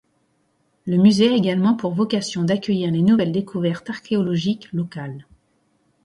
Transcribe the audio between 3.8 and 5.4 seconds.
archéologiques locales.